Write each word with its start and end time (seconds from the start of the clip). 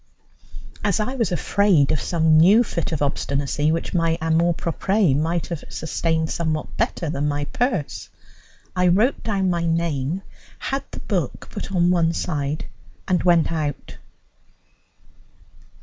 As 0.83 0.99
I 0.99 1.13
was 1.13 1.31
afraid 1.31 1.91
of 1.91 2.01
some 2.01 2.39
new 2.39 2.63
fit 2.63 2.91
of 2.91 3.03
obstinacy, 3.03 3.71
which 3.71 3.93
my 3.93 4.17
amour 4.19 4.51
propre 4.55 5.13
might 5.15 5.45
have 5.49 5.63
sustained 5.69 6.31
somewhat 6.31 6.75
better 6.75 7.07
than 7.07 7.27
my 7.27 7.45
purse, 7.45 8.09
I 8.75 8.87
wrote 8.87 9.21
down 9.23 9.51
my 9.51 9.63
name, 9.67 10.23
had 10.57 10.83
the 10.89 11.01
book 11.01 11.49
put 11.51 11.71
on 11.71 11.91
one 11.91 12.13
side, 12.13 12.65
and 13.07 13.21
went 13.21 13.51
out. 13.51 13.97